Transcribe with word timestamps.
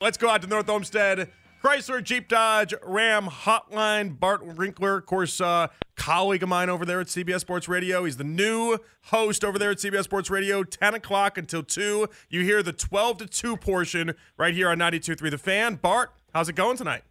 Let's 0.00 0.16
go 0.16 0.28
out 0.28 0.42
to 0.42 0.48
North 0.48 0.68
Olmsted. 0.68 1.28
Chrysler, 1.60 2.00
Jeep, 2.00 2.28
Dodge, 2.28 2.72
Ram, 2.84 3.26
Hotline, 3.26 4.16
Bart 4.20 4.46
Winkler, 4.46 4.98
of 4.98 5.06
course, 5.06 5.40
uh, 5.40 5.66
colleague 5.96 6.44
of 6.44 6.48
mine 6.48 6.70
over 6.70 6.84
there 6.84 7.00
at 7.00 7.08
CBS 7.08 7.40
Sports 7.40 7.66
Radio. 7.66 8.04
He's 8.04 8.16
the 8.16 8.22
new 8.22 8.78
host 9.06 9.44
over 9.44 9.58
there 9.58 9.72
at 9.72 9.78
CBS 9.78 10.04
Sports 10.04 10.30
Radio, 10.30 10.62
10 10.62 10.94
o'clock 10.94 11.36
until 11.36 11.64
2. 11.64 12.06
You 12.28 12.42
hear 12.42 12.62
the 12.62 12.72
12 12.72 13.18
to 13.18 13.26
2 13.26 13.56
portion 13.56 14.14
right 14.36 14.54
here 14.54 14.68
on 14.68 14.78
92.3 14.78 15.32
The 15.32 15.36
Fan. 15.38 15.74
Bart, 15.74 16.12
how's 16.32 16.48
it 16.48 16.54
going 16.54 16.76
tonight? 16.76 17.02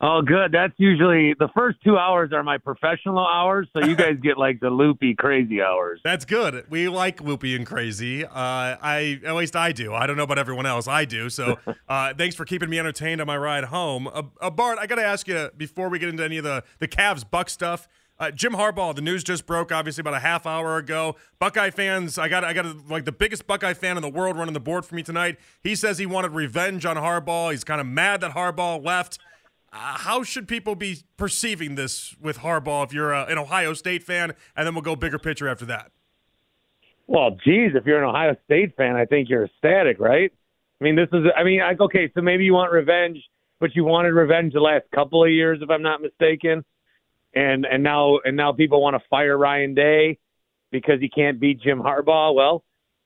Oh, 0.00 0.22
good. 0.22 0.52
That's 0.52 0.74
usually 0.76 1.34
the 1.38 1.48
first 1.54 1.78
two 1.84 1.96
hours 1.96 2.32
are 2.32 2.42
my 2.42 2.58
professional 2.58 3.26
hours, 3.26 3.68
so 3.72 3.84
you 3.86 3.96
guys 3.96 4.16
get 4.22 4.36
like 4.36 4.60
the 4.60 4.68
loopy, 4.68 5.14
crazy 5.14 5.62
hours. 5.62 6.00
That's 6.04 6.24
good. 6.24 6.66
We 6.68 6.88
like 6.88 7.22
loopy 7.22 7.54
and 7.54 7.64
crazy. 7.64 8.24
Uh, 8.24 8.30
I 8.34 9.20
at 9.24 9.34
least 9.34 9.56
I 9.56 9.72
do. 9.72 9.94
I 9.94 10.06
don't 10.06 10.16
know 10.16 10.24
about 10.24 10.38
everyone 10.38 10.66
else. 10.66 10.88
I 10.88 11.04
do. 11.04 11.30
So 11.30 11.58
uh, 11.88 12.12
thanks 12.14 12.34
for 12.34 12.44
keeping 12.44 12.68
me 12.68 12.78
entertained 12.78 13.20
on 13.20 13.26
my 13.26 13.38
ride 13.38 13.64
home. 13.64 14.08
Uh, 14.08 14.24
uh, 14.40 14.50
Bart, 14.50 14.78
I 14.80 14.86
got 14.86 14.96
to 14.96 15.04
ask 15.04 15.28
you 15.28 15.50
before 15.56 15.88
we 15.88 15.98
get 15.98 16.08
into 16.08 16.24
any 16.24 16.38
of 16.38 16.44
the 16.44 16.64
the 16.80 16.88
Cavs 16.88 17.24
Buck 17.28 17.48
stuff. 17.48 17.88
Uh, 18.16 18.30
Jim 18.30 18.52
Harbaugh, 18.52 18.94
the 18.94 19.00
news 19.00 19.24
just 19.24 19.44
broke, 19.44 19.72
obviously 19.72 20.00
about 20.00 20.14
a 20.14 20.20
half 20.20 20.46
hour 20.46 20.76
ago. 20.76 21.16
Buckeye 21.40 21.70
fans, 21.70 22.16
I 22.16 22.28
got, 22.28 22.44
I 22.44 22.52
got 22.52 22.88
like 22.88 23.04
the 23.04 23.12
biggest 23.12 23.44
Buckeye 23.44 23.74
fan 23.74 23.96
in 23.96 24.02
the 24.02 24.08
world 24.08 24.36
running 24.36 24.54
the 24.54 24.60
board 24.60 24.84
for 24.86 24.94
me 24.94 25.02
tonight. 25.02 25.36
He 25.64 25.74
says 25.74 25.98
he 25.98 26.06
wanted 26.06 26.30
revenge 26.30 26.86
on 26.86 26.96
Harbaugh. 26.96 27.50
He's 27.50 27.64
kind 27.64 27.80
of 27.80 27.88
mad 27.88 28.20
that 28.20 28.32
Harbaugh 28.32 28.84
left. 28.84 29.18
Uh, 29.74 29.98
how 29.98 30.22
should 30.22 30.46
people 30.46 30.76
be 30.76 30.98
perceiving 31.16 31.74
this 31.74 32.14
with 32.20 32.38
Harbaugh 32.38 32.84
if 32.84 32.92
you're 32.92 33.12
uh, 33.12 33.26
an 33.26 33.38
Ohio 33.38 33.74
State 33.74 34.04
fan? 34.04 34.32
And 34.56 34.66
then 34.66 34.74
we'll 34.74 34.82
go 34.82 34.94
bigger 34.94 35.18
picture 35.18 35.48
after 35.48 35.64
that. 35.66 35.90
Well, 37.08 37.32
geez, 37.44 37.72
if 37.74 37.84
you're 37.84 38.02
an 38.02 38.08
Ohio 38.08 38.36
State 38.44 38.76
fan, 38.76 38.94
I 38.94 39.04
think 39.04 39.28
you're 39.28 39.44
ecstatic, 39.44 39.98
right? 39.98 40.32
I 40.80 40.84
mean, 40.84 40.94
this 40.94 41.08
is, 41.12 41.24
I 41.36 41.42
mean, 41.42 41.60
I, 41.60 41.74
okay, 41.78 42.10
so 42.14 42.20
maybe 42.20 42.44
you 42.44 42.54
want 42.54 42.72
revenge, 42.72 43.18
but 43.58 43.74
you 43.74 43.84
wanted 43.84 44.12
revenge 44.12 44.52
the 44.52 44.60
last 44.60 44.84
couple 44.94 45.24
of 45.24 45.30
years, 45.30 45.58
if 45.60 45.70
I'm 45.70 45.82
not 45.82 46.00
mistaken, 46.00 46.64
and 47.34 47.66
and 47.66 47.82
now 47.82 48.20
and 48.24 48.36
now 48.36 48.52
people 48.52 48.80
want 48.80 48.94
to 48.94 49.02
fire 49.10 49.36
Ryan 49.36 49.74
Day 49.74 50.18
because 50.70 51.00
he 51.00 51.08
can't 51.08 51.40
beat 51.40 51.60
Jim 51.60 51.80
Harbaugh. 51.80 52.34
Well, 52.34 52.62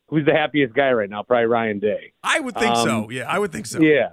who's 0.08 0.26
the 0.26 0.34
happiest 0.34 0.74
guy 0.74 0.90
right 0.92 1.08
now? 1.08 1.22
Probably 1.22 1.46
Ryan 1.46 1.78
Day. 1.78 2.12
I 2.22 2.40
would 2.40 2.54
think 2.54 2.76
um, 2.76 2.86
so. 2.86 3.10
Yeah, 3.10 3.24
I 3.24 3.38
would 3.38 3.52
think 3.52 3.66
so. 3.66 3.80
Yeah, 3.80 4.10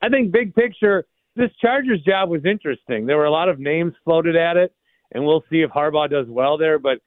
I 0.00 0.08
think 0.08 0.30
big 0.30 0.54
picture 0.54 1.04
this 1.36 1.50
Chargers 1.60 2.02
job 2.02 2.28
was 2.28 2.44
interesting. 2.44 3.06
There 3.06 3.16
were 3.16 3.24
a 3.24 3.30
lot 3.30 3.48
of 3.48 3.58
names 3.58 3.92
floated 4.04 4.36
at 4.36 4.56
it, 4.56 4.72
and 5.12 5.24
we'll 5.24 5.44
see 5.50 5.62
if 5.62 5.70
Harbaugh 5.70 6.10
does 6.10 6.26
well 6.28 6.58
there. 6.58 6.78
But 6.78 6.98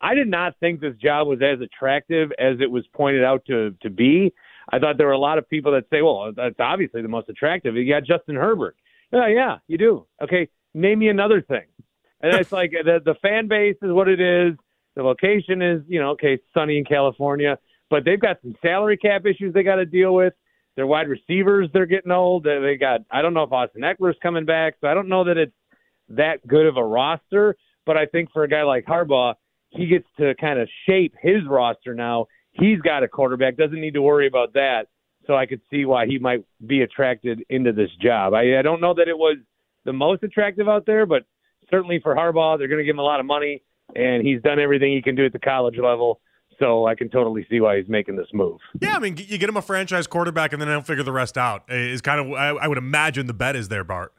I 0.00 0.14
did 0.14 0.28
not 0.28 0.54
think 0.60 0.80
this 0.80 0.96
job 0.96 1.28
was 1.28 1.40
as 1.42 1.60
attractive 1.60 2.30
as 2.38 2.56
it 2.60 2.70
was 2.70 2.84
pointed 2.94 3.24
out 3.24 3.44
to 3.46 3.74
to 3.82 3.90
be. 3.90 4.32
I 4.70 4.78
thought 4.78 4.96
there 4.96 5.06
were 5.06 5.12
a 5.12 5.18
lot 5.18 5.38
of 5.38 5.48
people 5.48 5.72
that 5.72 5.84
say, 5.90 6.02
"Well, 6.02 6.32
that's 6.34 6.58
obviously 6.58 7.02
the 7.02 7.08
most 7.08 7.28
attractive." 7.28 7.76
You 7.76 7.88
got 7.88 8.04
Justin 8.04 8.36
Herbert. 8.36 8.76
Yeah, 9.12 9.28
yeah, 9.28 9.58
you 9.68 9.78
do. 9.78 10.06
Okay, 10.22 10.48
name 10.72 10.98
me 10.98 11.08
another 11.08 11.40
thing. 11.40 11.64
And 12.20 12.34
it's 12.34 12.52
like 12.52 12.72
the 12.72 13.00
the 13.04 13.14
fan 13.22 13.48
base 13.48 13.76
is 13.82 13.92
what 13.92 14.08
it 14.08 14.20
is. 14.20 14.54
The 14.96 15.02
location 15.02 15.60
is, 15.60 15.82
you 15.88 16.00
know, 16.00 16.10
okay, 16.10 16.38
sunny 16.54 16.78
in 16.78 16.84
California, 16.84 17.58
but 17.90 18.04
they've 18.04 18.20
got 18.20 18.40
some 18.42 18.54
salary 18.62 18.96
cap 18.96 19.26
issues 19.26 19.52
they 19.52 19.62
got 19.62 19.76
to 19.76 19.86
deal 19.86 20.14
with. 20.14 20.34
Their 20.76 20.86
wide 20.86 21.08
receivers, 21.08 21.68
they're 21.72 21.86
getting 21.86 22.10
old. 22.10 22.44
They 22.44 22.76
got, 22.78 23.00
I 23.10 23.22
don't 23.22 23.34
know 23.34 23.44
if 23.44 23.52
Austin 23.52 23.82
Ekeler's 23.82 24.16
coming 24.22 24.44
back, 24.44 24.74
so 24.80 24.88
I 24.88 24.94
don't 24.94 25.08
know 25.08 25.24
that 25.24 25.36
it's 25.36 25.52
that 26.08 26.46
good 26.46 26.66
of 26.66 26.76
a 26.76 26.84
roster. 26.84 27.56
But 27.86 27.96
I 27.96 28.06
think 28.06 28.32
for 28.32 28.44
a 28.44 28.48
guy 28.48 28.62
like 28.62 28.86
Harbaugh, 28.86 29.34
he 29.70 29.86
gets 29.86 30.06
to 30.18 30.34
kind 30.40 30.58
of 30.58 30.68
shape 30.86 31.14
his 31.20 31.46
roster 31.48 31.94
now. 31.94 32.26
He's 32.52 32.80
got 32.80 33.02
a 33.02 33.08
quarterback, 33.08 33.56
doesn't 33.56 33.80
need 33.80 33.94
to 33.94 34.02
worry 34.02 34.26
about 34.26 34.54
that. 34.54 34.86
So 35.26 35.34
I 35.34 35.46
could 35.46 35.60
see 35.70 35.84
why 35.84 36.06
he 36.06 36.18
might 36.18 36.44
be 36.64 36.82
attracted 36.82 37.44
into 37.48 37.72
this 37.72 37.90
job. 38.00 38.34
I, 38.34 38.58
I 38.58 38.62
don't 38.62 38.80
know 38.80 38.94
that 38.94 39.08
it 39.08 39.16
was 39.16 39.38
the 39.84 39.92
most 39.92 40.22
attractive 40.22 40.68
out 40.68 40.86
there, 40.86 41.06
but 41.06 41.24
certainly 41.70 42.00
for 42.02 42.14
Harbaugh, 42.14 42.58
they're 42.58 42.68
going 42.68 42.78
to 42.78 42.84
give 42.84 42.94
him 42.94 43.00
a 43.00 43.04
lot 43.04 43.20
of 43.20 43.26
money, 43.26 43.62
and 43.94 44.26
he's 44.26 44.42
done 44.42 44.58
everything 44.58 44.92
he 44.92 45.02
can 45.02 45.14
do 45.14 45.24
at 45.24 45.32
the 45.32 45.38
college 45.38 45.78
level. 45.78 46.20
So 46.58 46.86
I 46.86 46.94
can 46.94 47.08
totally 47.08 47.46
see 47.50 47.60
why 47.60 47.78
he's 47.78 47.88
making 47.88 48.16
this 48.16 48.28
move. 48.32 48.60
Yeah, 48.80 48.96
I 48.96 48.98
mean, 48.98 49.16
you 49.16 49.38
get 49.38 49.48
him 49.48 49.56
a 49.56 49.62
franchise 49.62 50.06
quarterback, 50.06 50.52
and 50.52 50.60
then 50.60 50.68
they'll 50.68 50.82
figure 50.82 51.04
the 51.04 51.12
rest 51.12 51.36
out. 51.36 51.64
Is 51.68 52.00
kind 52.00 52.20
of 52.20 52.32
I, 52.32 52.48
I 52.48 52.68
would 52.68 52.78
imagine 52.78 53.26
the 53.26 53.34
bet 53.34 53.56
is 53.56 53.68
there, 53.68 53.84
Bart. 53.84 54.12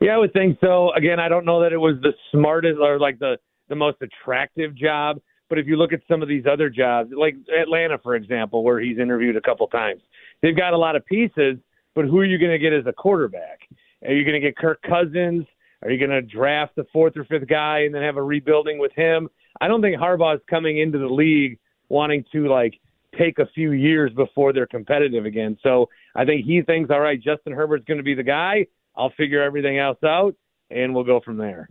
Yeah, 0.00 0.14
I 0.14 0.18
would 0.18 0.32
think 0.32 0.58
so. 0.60 0.92
Again, 0.94 1.20
I 1.20 1.28
don't 1.28 1.44
know 1.44 1.62
that 1.62 1.72
it 1.72 1.78
was 1.78 1.96
the 2.02 2.12
smartest 2.32 2.78
or 2.80 2.98
like 2.98 3.18
the 3.18 3.36
the 3.68 3.76
most 3.76 3.98
attractive 4.02 4.74
job, 4.74 5.20
but 5.48 5.58
if 5.58 5.66
you 5.66 5.76
look 5.76 5.92
at 5.92 6.00
some 6.08 6.22
of 6.22 6.28
these 6.28 6.44
other 6.50 6.68
jobs, 6.70 7.10
like 7.16 7.36
Atlanta, 7.60 7.98
for 7.98 8.14
example, 8.14 8.64
where 8.64 8.80
he's 8.80 8.98
interviewed 8.98 9.36
a 9.36 9.40
couple 9.40 9.66
times, 9.68 10.00
they've 10.42 10.56
got 10.56 10.72
a 10.72 10.78
lot 10.78 10.96
of 10.96 11.04
pieces. 11.06 11.56
But 11.94 12.06
who 12.06 12.18
are 12.18 12.24
you 12.24 12.38
going 12.38 12.52
to 12.52 12.58
get 12.58 12.72
as 12.72 12.86
a 12.86 12.92
quarterback? 12.92 13.60
Are 14.06 14.12
you 14.12 14.24
going 14.24 14.40
to 14.40 14.40
get 14.40 14.56
Kirk 14.56 14.80
Cousins? 14.82 15.44
Are 15.82 15.90
you 15.90 15.98
going 15.98 16.10
to 16.10 16.22
draft 16.22 16.76
the 16.76 16.84
fourth 16.92 17.16
or 17.16 17.24
fifth 17.24 17.48
guy 17.48 17.80
and 17.80 17.94
then 17.94 18.02
have 18.02 18.16
a 18.16 18.22
rebuilding 18.22 18.78
with 18.78 18.92
him? 18.92 19.28
I 19.60 19.68
don't 19.68 19.82
think 19.82 19.96
Harbaugh 19.96 20.36
is 20.36 20.40
coming 20.48 20.78
into 20.78 20.98
the 20.98 21.08
league 21.08 21.58
wanting 21.88 22.24
to 22.32 22.48
like 22.48 22.80
take 23.18 23.38
a 23.38 23.46
few 23.54 23.72
years 23.72 24.12
before 24.12 24.52
they're 24.52 24.66
competitive 24.66 25.26
again. 25.26 25.58
So 25.62 25.88
I 26.14 26.24
think 26.24 26.46
he 26.46 26.62
thinks, 26.62 26.90
all 26.90 27.00
right, 27.00 27.20
Justin 27.20 27.52
Herbert's 27.52 27.84
going 27.84 27.98
to 27.98 28.04
be 28.04 28.14
the 28.14 28.22
guy. 28.22 28.66
I'll 28.96 29.12
figure 29.16 29.42
everything 29.42 29.78
else 29.78 29.98
out, 30.04 30.34
and 30.70 30.94
we'll 30.94 31.04
go 31.04 31.20
from 31.20 31.36
there. 31.36 31.68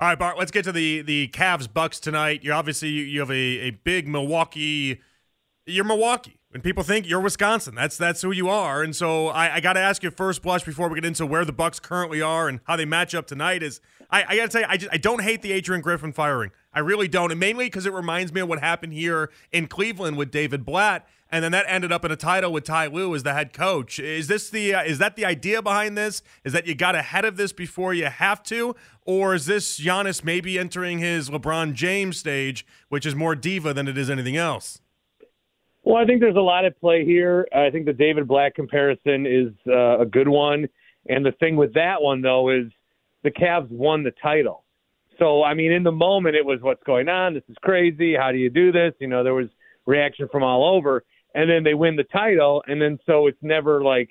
All 0.00 0.08
right, 0.08 0.18
Bart. 0.18 0.38
Let's 0.38 0.50
get 0.50 0.64
to 0.64 0.72
the 0.72 1.02
the 1.02 1.28
Cavs 1.28 1.72
Bucks 1.72 2.00
tonight. 2.00 2.42
You 2.42 2.52
obviously 2.52 2.88
you 2.88 3.20
have 3.20 3.30
a, 3.30 3.34
a 3.34 3.70
big 3.70 4.08
Milwaukee. 4.08 5.00
You're 5.66 5.84
Milwaukee. 5.84 6.38
When 6.50 6.60
people 6.60 6.82
think 6.82 7.08
you're 7.08 7.20
Wisconsin, 7.20 7.74
that's 7.76 7.96
that's 7.96 8.20
who 8.20 8.32
you 8.32 8.48
are. 8.48 8.82
And 8.82 8.94
so 8.94 9.28
I, 9.28 9.54
I 9.54 9.60
got 9.60 9.74
to 9.74 9.80
ask 9.80 10.02
you 10.02 10.10
first 10.10 10.42
blush 10.42 10.64
before 10.64 10.88
we 10.88 10.96
get 10.96 11.04
into 11.04 11.24
where 11.24 11.44
the 11.44 11.52
Bucks 11.52 11.78
currently 11.78 12.20
are 12.20 12.48
and 12.48 12.60
how 12.64 12.74
they 12.76 12.84
match 12.84 13.14
up 13.14 13.26
tonight. 13.28 13.62
Is 13.62 13.80
I, 14.10 14.24
I 14.24 14.36
got 14.36 14.42
to 14.42 14.48
tell 14.48 14.60
you, 14.62 14.66
I 14.68 14.76
just 14.76 14.92
I 14.92 14.98
don't 14.98 15.22
hate 15.22 15.40
the 15.40 15.52
Adrian 15.52 15.80
Griffin 15.80 16.12
firing. 16.12 16.50
I 16.74 16.80
really 16.80 17.06
don't, 17.06 17.30
and 17.30 17.38
mainly 17.38 17.66
because 17.66 17.86
it 17.86 17.92
reminds 17.92 18.32
me 18.32 18.40
of 18.40 18.48
what 18.48 18.58
happened 18.58 18.92
here 18.92 19.30
in 19.52 19.68
Cleveland 19.68 20.18
with 20.18 20.30
David 20.30 20.66
Blatt, 20.66 21.08
and 21.30 21.44
then 21.44 21.52
that 21.52 21.64
ended 21.68 21.92
up 21.92 22.04
in 22.04 22.10
a 22.10 22.16
title 22.16 22.52
with 22.52 22.64
Ty 22.64 22.88
Lue 22.88 23.14
as 23.14 23.22
the 23.22 23.32
head 23.32 23.54
coach. 23.54 23.98
Is 23.98 24.26
this 24.26 24.50
the 24.50 24.74
uh, 24.74 24.82
is 24.82 24.98
that 24.98 25.16
the 25.16 25.24
idea 25.24 25.62
behind 25.62 25.96
this? 25.96 26.22
Is 26.44 26.52
that 26.52 26.66
you 26.66 26.74
got 26.74 26.96
ahead 26.96 27.24
of 27.24 27.36
this 27.38 27.52
before 27.52 27.94
you 27.94 28.06
have 28.06 28.42
to, 28.44 28.74
or 29.06 29.34
is 29.34 29.46
this 29.46 29.80
Giannis 29.80 30.22
maybe 30.22 30.58
entering 30.58 30.98
his 30.98 31.30
LeBron 31.30 31.72
James 31.72 32.18
stage, 32.18 32.66
which 32.90 33.06
is 33.06 33.14
more 33.14 33.34
diva 33.34 33.72
than 33.72 33.88
it 33.88 33.96
is 33.96 34.10
anything 34.10 34.36
else? 34.36 34.81
Well, 35.84 35.96
I 35.96 36.04
think 36.04 36.20
there's 36.20 36.36
a 36.36 36.40
lot 36.40 36.64
at 36.64 36.78
play 36.80 37.04
here. 37.04 37.46
I 37.52 37.70
think 37.70 37.86
the 37.86 37.92
David 37.92 38.28
Blatt 38.28 38.54
comparison 38.54 39.26
is 39.26 39.52
uh, 39.66 40.00
a 40.00 40.06
good 40.06 40.28
one, 40.28 40.68
and 41.08 41.26
the 41.26 41.32
thing 41.32 41.56
with 41.56 41.74
that 41.74 42.00
one 42.00 42.22
though 42.22 42.50
is 42.50 42.70
the 43.24 43.30
Cavs 43.30 43.70
won 43.70 44.02
the 44.02 44.12
title. 44.22 44.64
So, 45.18 45.42
I 45.42 45.54
mean, 45.54 45.72
in 45.72 45.82
the 45.82 45.92
moment, 45.92 46.36
it 46.36 46.44
was 46.44 46.60
what's 46.62 46.82
going 46.84 47.08
on. 47.08 47.34
This 47.34 47.44
is 47.48 47.56
crazy. 47.62 48.14
How 48.16 48.32
do 48.32 48.38
you 48.38 48.50
do 48.50 48.72
this? 48.72 48.92
You 48.98 49.08
know, 49.08 49.22
there 49.22 49.34
was 49.34 49.48
reaction 49.86 50.28
from 50.30 50.42
all 50.42 50.76
over. 50.76 51.04
And 51.34 51.48
then 51.48 51.62
they 51.62 51.74
win 51.74 51.96
the 51.96 52.04
title. 52.04 52.62
And 52.66 52.80
then 52.80 52.98
so 53.06 53.26
it's 53.26 53.38
never 53.42 53.82
like 53.82 54.10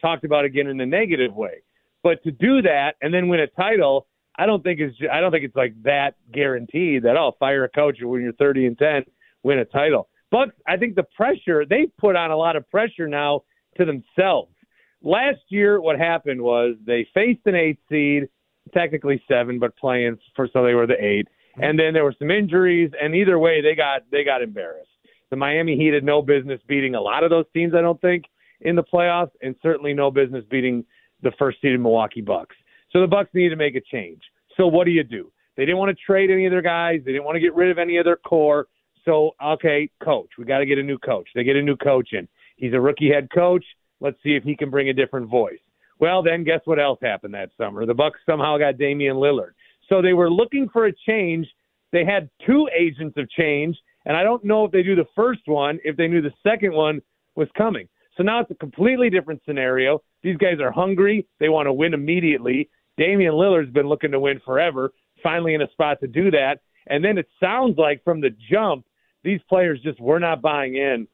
talked 0.00 0.24
about 0.24 0.44
again 0.44 0.66
in 0.66 0.80
a 0.80 0.86
negative 0.86 1.34
way. 1.34 1.62
But 2.02 2.22
to 2.24 2.30
do 2.30 2.62
that 2.62 2.92
and 3.02 3.12
then 3.12 3.28
win 3.28 3.40
a 3.40 3.46
title, 3.46 4.06
I 4.36 4.46
don't 4.46 4.62
think 4.62 4.80
it's 4.80 4.96
I 5.12 5.20
don't 5.20 5.30
think 5.30 5.44
it's 5.44 5.56
like 5.56 5.74
that 5.82 6.14
guaranteed 6.32 7.02
that 7.02 7.16
oh 7.16 7.36
fire 7.38 7.64
a 7.64 7.68
coach 7.68 7.98
when 8.00 8.22
you're 8.22 8.32
30 8.32 8.66
and 8.66 8.78
10 8.78 9.04
win 9.42 9.58
a 9.58 9.64
title. 9.64 10.08
But 10.30 10.50
I 10.66 10.76
think 10.76 10.94
the 10.94 11.06
pressure 11.16 11.64
they've 11.68 11.94
put 11.98 12.16
on 12.16 12.30
a 12.30 12.36
lot 12.36 12.56
of 12.56 12.68
pressure 12.70 13.08
now 13.08 13.42
to 13.78 13.84
themselves. 13.84 14.54
Last 15.02 15.40
year, 15.48 15.80
what 15.80 15.98
happened 15.98 16.40
was 16.40 16.76
they 16.84 17.08
faced 17.14 17.40
an 17.46 17.54
eight 17.54 17.78
seed 17.88 18.28
technically 18.72 19.22
seven, 19.26 19.58
but 19.58 19.76
playing 19.76 20.18
for 20.36 20.48
so 20.52 20.64
they 20.64 20.74
were 20.74 20.86
the 20.86 21.02
eight. 21.02 21.26
Mm-hmm. 21.26 21.64
And 21.64 21.78
then 21.78 21.94
there 21.94 22.04
were 22.04 22.14
some 22.18 22.30
injuries, 22.30 22.90
and 23.00 23.14
either 23.14 23.38
way, 23.38 23.60
they 23.62 23.74
got 23.74 24.02
they 24.10 24.24
got 24.24 24.42
embarrassed. 24.42 24.88
The 25.30 25.36
Miami 25.36 25.76
Heat 25.76 25.94
had 25.94 26.04
no 26.04 26.22
business 26.22 26.60
beating 26.66 26.94
a 26.94 27.00
lot 27.00 27.24
of 27.24 27.30
those 27.30 27.44
teams, 27.54 27.74
I 27.74 27.80
don't 27.80 28.00
think, 28.00 28.24
in 28.60 28.76
the 28.76 28.82
playoffs, 28.82 29.30
and 29.42 29.54
certainly 29.62 29.94
no 29.94 30.10
business 30.10 30.44
beating 30.50 30.84
the 31.22 31.32
first 31.38 31.58
seeded 31.62 31.80
Milwaukee 31.80 32.20
Bucks. 32.20 32.56
So 32.92 33.00
the 33.00 33.06
Bucks 33.06 33.30
need 33.32 33.50
to 33.50 33.56
make 33.56 33.76
a 33.76 33.80
change. 33.80 34.20
So 34.56 34.66
what 34.66 34.84
do 34.84 34.90
you 34.90 35.04
do? 35.04 35.30
They 35.56 35.64
didn't 35.64 35.78
want 35.78 35.96
to 35.96 36.04
trade 36.04 36.30
any 36.30 36.46
of 36.46 36.50
their 36.50 36.62
guys. 36.62 37.00
They 37.04 37.12
didn't 37.12 37.24
want 37.24 37.36
to 37.36 37.40
get 37.40 37.54
rid 37.54 37.70
of 37.70 37.78
any 37.78 37.98
of 37.98 38.04
their 38.04 38.16
core. 38.16 38.66
So 39.04 39.32
okay, 39.42 39.90
coach, 40.02 40.28
we 40.38 40.44
got 40.44 40.58
to 40.58 40.66
get 40.66 40.78
a 40.78 40.82
new 40.82 40.98
coach. 40.98 41.28
They 41.34 41.44
get 41.44 41.56
a 41.56 41.62
new 41.62 41.76
coach 41.76 42.10
in. 42.12 42.28
He's 42.56 42.74
a 42.74 42.80
rookie 42.80 43.10
head 43.10 43.28
coach. 43.32 43.64
Let's 44.00 44.16
see 44.22 44.36
if 44.36 44.42
he 44.42 44.56
can 44.56 44.70
bring 44.70 44.88
a 44.88 44.92
different 44.92 45.28
voice. 45.28 45.58
Well, 45.98 46.22
then 46.22 46.44
guess 46.44 46.60
what 46.64 46.78
else 46.78 46.98
happened 47.02 47.34
that 47.34 47.50
summer? 47.58 47.84
The 47.84 47.94
Bucks 47.94 48.20
somehow 48.24 48.56
got 48.58 48.78
Damian 48.78 49.16
Lillard. 49.16 49.52
So 49.88 50.00
they 50.00 50.14
were 50.14 50.30
looking 50.30 50.68
for 50.72 50.86
a 50.86 50.92
change. 51.06 51.46
They 51.92 52.04
had 52.04 52.30
two 52.46 52.68
agents 52.76 53.16
of 53.18 53.28
change, 53.30 53.76
and 54.06 54.16
I 54.16 54.22
don't 54.22 54.44
know 54.44 54.64
if 54.64 54.72
they 54.72 54.82
do 54.82 54.94
the 54.94 55.08
first 55.14 55.42
one 55.46 55.78
if 55.84 55.96
they 55.96 56.08
knew 56.08 56.22
the 56.22 56.32
second 56.42 56.72
one 56.72 57.02
was 57.34 57.48
coming. 57.56 57.88
So 58.16 58.22
now 58.22 58.40
it's 58.40 58.50
a 58.50 58.54
completely 58.54 59.10
different 59.10 59.42
scenario. 59.46 60.02
These 60.22 60.36
guys 60.36 60.60
are 60.60 60.70
hungry. 60.70 61.26
They 61.38 61.48
want 61.48 61.66
to 61.66 61.72
win 61.72 61.94
immediately. 61.94 62.68
Damian 62.96 63.32
Lillard's 63.32 63.72
been 63.72 63.88
looking 63.88 64.12
to 64.12 64.20
win 64.20 64.40
forever, 64.44 64.92
finally 65.22 65.54
in 65.54 65.62
a 65.62 65.70
spot 65.70 66.00
to 66.00 66.06
do 66.06 66.30
that. 66.30 66.60
And 66.86 67.04
then 67.04 67.18
it 67.18 67.28
sounds 67.40 67.78
like 67.78 68.02
from 68.04 68.20
the 68.20 68.30
jump, 68.50 68.84
these 69.22 69.40
players 69.48 69.80
just 69.82 70.00
were 70.00 70.20
not 70.20 70.42
buying 70.42 70.76
in 70.76 71.06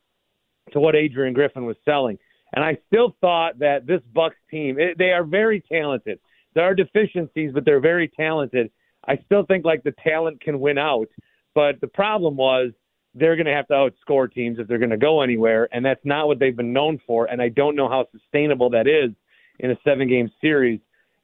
to 0.73 0.81
what 0.81 0.97
Adrian 0.97 1.35
Griffin 1.35 1.65
was 1.65 1.77
selling. 1.85 2.19
And 2.55 2.65
I 2.65 2.79
still 2.87 3.17
thought 3.21 3.59
that 3.59 3.87
this 3.87 4.01
Bucks 4.15 4.37
team, 4.51 4.79
it, 4.79 4.99
they 4.99 5.11
are 5.11 5.25
very 5.25 5.61
talented. 5.61 6.21
There 6.55 6.65
are 6.65 6.75
deficiencies, 6.75 7.53
but 7.53 7.65
they're 7.65 7.81
very 7.81 8.09
talented. 8.09 8.71
I 9.07 9.19
still 9.27 9.45
think 9.45 9.65
like 9.65 9.83
the 9.83 9.95
talent 10.03 10.41
can 10.41 10.59
win 10.59 10.79
out, 10.79 11.09
but 11.55 11.81
the 11.81 11.87
problem 11.87 12.37
was 12.37 12.73
they're 13.15 13.37
going 13.37 13.47
to 13.47 13.53
have 13.53 13.67
to 13.69 13.75
outscore 13.75 14.33
teams 14.33 14.59
if 14.59 14.67
they're 14.67 14.79
going 14.79 14.91
to 14.91 14.97
go 14.97 15.23
anywhere, 15.23 15.69
and 15.73 15.85
that's 15.85 16.05
not 16.05 16.27
what 16.27 16.39
they've 16.39 16.57
been 16.57 16.73
known 16.73 17.01
for. 17.07 17.27
And 17.27 17.41
I 17.41 17.49
don't 17.49 17.77
know 17.77 17.89
how 17.89 18.07
sustainable 18.13 18.71
that 18.71 18.87
is 18.87 19.11
in 19.59 19.71
a 19.71 19.77
seven-game 19.85 20.31
series 20.41 20.81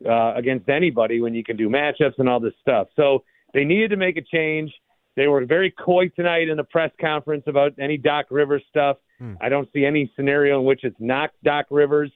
uh, 0.09 0.35
against 0.35 0.69
anybody 0.69 1.21
when 1.21 1.35
you 1.35 1.45
can 1.45 1.57
do 1.57 1.69
matchups 1.69 2.19
and 2.19 2.29
all 2.29 2.41
this 2.41 2.55
stuff. 2.61 2.89
So 2.97 3.25
they 3.53 3.65
needed 3.65 3.91
to 3.91 3.97
make 3.97 4.17
a 4.17 4.23
change. 4.23 4.73
They 5.17 5.27
were 5.27 5.45
very 5.45 5.71
coy 5.71 6.09
tonight 6.09 6.49
in 6.49 6.57
the 6.57 6.65
press 6.65 6.91
conference 7.01 7.45
about 7.47 7.73
any 7.79 7.99
Doc 7.99 8.27
Rivers 8.31 8.63
stuff. 8.69 8.97
Hmm. 9.19 9.35
I 9.41 9.49
don't 9.49 9.69
see 9.73 9.85
any 9.85 10.11
scenario 10.17 10.61
in 10.61 10.65
which 10.65 10.85
it's 10.85 10.97
not 10.99 11.31
Doc 11.45 11.67
Rivers. 11.71 12.11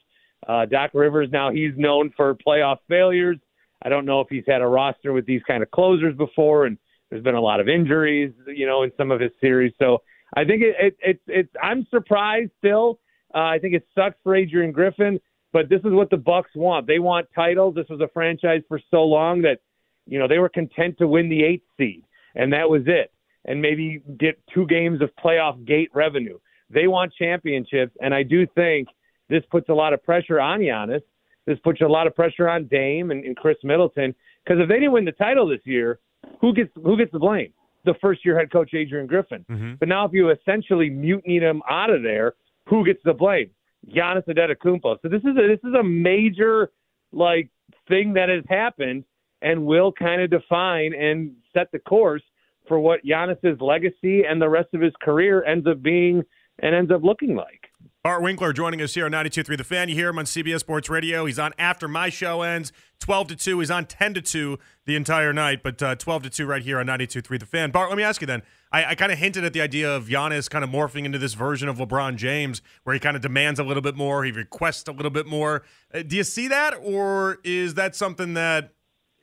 Uh, 0.46 0.66
Doc 0.66 0.90
Rivers 0.94 1.28
now 1.30 1.50
he's 1.50 1.72
known 1.76 2.12
for 2.16 2.34
playoff 2.34 2.78
failures. 2.88 3.38
I 3.82 3.88
don't 3.88 4.06
know 4.06 4.20
if 4.20 4.28
he's 4.30 4.44
had 4.46 4.62
a 4.62 4.66
roster 4.66 5.12
with 5.12 5.26
these 5.26 5.42
kind 5.46 5.62
of 5.62 5.70
closers 5.70 6.16
before, 6.16 6.66
and 6.66 6.78
there's 7.10 7.22
been 7.22 7.34
a 7.34 7.40
lot 7.40 7.60
of 7.60 7.68
injuries, 7.68 8.32
you 8.46 8.66
know, 8.66 8.82
in 8.82 8.90
some 8.96 9.10
of 9.10 9.20
his 9.20 9.30
series. 9.40 9.72
So 9.78 10.02
I 10.34 10.44
think 10.44 10.62
it, 10.62 10.76
it, 10.78 10.96
it 11.02 11.20
it's 11.26 11.52
I'm 11.62 11.86
surprised 11.90 12.50
still. 12.58 12.98
Uh, 13.34 13.38
I 13.38 13.58
think 13.58 13.74
it 13.74 13.86
sucks 13.94 14.16
for 14.22 14.34
Adrian 14.34 14.72
Griffin, 14.72 15.20
but 15.52 15.68
this 15.68 15.80
is 15.80 15.92
what 15.92 16.10
the 16.10 16.16
Bucks 16.16 16.50
want. 16.54 16.86
They 16.86 16.98
want 16.98 17.28
titles. 17.34 17.74
This 17.74 17.86
was 17.88 18.00
a 18.00 18.08
franchise 18.08 18.62
for 18.68 18.80
so 18.90 19.02
long 19.02 19.42
that 19.42 19.60
you 20.06 20.18
know 20.18 20.26
they 20.26 20.38
were 20.38 20.48
content 20.48 20.98
to 20.98 21.06
win 21.06 21.28
the 21.28 21.44
eighth 21.44 21.66
seed, 21.76 22.04
and 22.36 22.52
that 22.52 22.70
was 22.70 22.82
it, 22.86 23.12
and 23.44 23.60
maybe 23.60 24.02
get 24.18 24.40
two 24.54 24.66
games 24.66 25.02
of 25.02 25.10
playoff 25.22 25.64
gate 25.66 25.90
revenue. 25.94 26.38
They 26.70 26.86
want 26.86 27.12
championships, 27.18 27.96
and 28.00 28.14
I 28.14 28.22
do 28.22 28.46
think 28.54 28.88
this 29.28 29.42
puts 29.50 29.68
a 29.68 29.74
lot 29.74 29.92
of 29.92 30.02
pressure 30.02 30.40
on 30.40 30.60
Giannis. 30.60 31.02
This 31.46 31.58
puts 31.62 31.80
a 31.80 31.86
lot 31.86 32.06
of 32.06 32.14
pressure 32.14 32.48
on 32.48 32.66
Dame 32.66 33.10
and, 33.10 33.24
and 33.24 33.36
Khris 33.36 33.56
Middleton 33.62 34.14
because 34.44 34.60
if 34.60 34.68
they 34.68 34.76
didn't 34.76 34.92
win 34.92 35.04
the 35.04 35.12
title 35.12 35.48
this 35.48 35.60
year, 35.64 36.00
who 36.40 36.52
gets 36.52 36.70
who 36.74 36.96
gets 36.96 37.12
the 37.12 37.18
blame? 37.18 37.52
The 37.84 37.94
first 38.00 38.24
year 38.24 38.36
head 38.36 38.50
coach 38.50 38.74
Adrian 38.74 39.06
Griffin. 39.06 39.44
Mm-hmm. 39.50 39.74
But 39.78 39.88
now 39.88 40.04
if 40.06 40.12
you 40.12 40.30
essentially 40.30 40.90
mutiny 40.90 41.38
them 41.38 41.62
out 41.70 41.90
of 41.90 42.02
there, 42.02 42.34
who 42.68 42.84
gets 42.84 43.00
the 43.04 43.12
blame? 43.12 43.50
Giannis 43.88 44.26
Antetokounmpo. 44.26 44.96
So 45.02 45.08
this 45.08 45.20
is 45.20 45.36
a, 45.36 45.48
this 45.48 45.60
is 45.62 45.74
a 45.78 45.84
major 45.84 46.72
like 47.12 47.48
thing 47.88 48.14
that 48.14 48.28
has 48.28 48.42
happened 48.48 49.04
and 49.42 49.66
will 49.66 49.92
kind 49.92 50.20
of 50.20 50.30
define 50.30 50.94
and 50.94 51.32
set 51.56 51.70
the 51.72 51.78
course 51.78 52.22
for 52.68 52.80
what 52.80 53.04
Giannis's 53.04 53.60
legacy 53.60 54.22
and 54.28 54.42
the 54.42 54.48
rest 54.48 54.68
of 54.74 54.80
his 54.80 54.92
career 55.00 55.44
ends 55.44 55.66
up 55.66 55.82
being 55.82 56.22
and 56.60 56.74
ends 56.74 56.90
up 56.90 57.02
looking 57.02 57.36
like. 57.36 57.68
Bart 58.02 58.22
Winkler 58.22 58.52
joining 58.52 58.80
us 58.80 58.94
here 58.94 59.06
on 59.06 59.10
92.3 59.10 59.56
The 59.56 59.64
Fan. 59.64 59.88
You 59.88 59.96
hear 59.96 60.10
him 60.10 60.18
on 60.20 60.26
CBS 60.26 60.60
Sports 60.60 60.88
Radio. 60.88 61.26
He's 61.26 61.40
on 61.40 61.52
after 61.58 61.88
my 61.88 62.08
show 62.08 62.42
ends, 62.42 62.72
12 63.00 63.28
to 63.28 63.36
2. 63.36 63.58
He's 63.58 63.70
on 63.70 63.84
10 63.84 64.14
to 64.14 64.22
2 64.22 64.58
the 64.84 64.94
entire 64.94 65.32
night, 65.32 65.64
but 65.64 65.82
uh, 65.82 65.96
12 65.96 66.22
to 66.22 66.30
2 66.30 66.46
right 66.46 66.62
here 66.62 66.78
on 66.78 66.86
92.3 66.86 67.40
The 67.40 67.46
Fan. 67.46 67.72
Bart, 67.72 67.88
let 67.88 67.98
me 67.98 68.04
ask 68.04 68.20
you 68.20 68.28
then. 68.28 68.42
I, 68.70 68.84
I 68.84 68.94
kind 68.94 69.10
of 69.10 69.18
hinted 69.18 69.42
at 69.42 69.54
the 69.54 69.60
idea 69.60 69.92
of 69.92 70.06
Giannis 70.06 70.48
kind 70.48 70.62
of 70.62 70.70
morphing 70.70 71.04
into 71.04 71.18
this 71.18 71.34
version 71.34 71.68
of 71.68 71.78
LeBron 71.78 72.14
James 72.14 72.62
where 72.84 72.94
he 72.94 73.00
kind 73.00 73.16
of 73.16 73.22
demands 73.22 73.58
a 73.58 73.64
little 73.64 73.82
bit 73.82 73.96
more, 73.96 74.22
he 74.22 74.30
requests 74.30 74.88
a 74.88 74.92
little 74.92 75.10
bit 75.10 75.26
more. 75.26 75.64
Uh, 75.92 76.02
do 76.02 76.14
you 76.14 76.24
see 76.24 76.46
that, 76.46 76.74
or 76.80 77.38
is 77.42 77.74
that 77.74 77.96
something 77.96 78.34
that 78.34 78.75